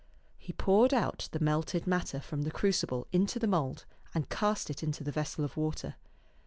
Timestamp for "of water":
5.45-5.93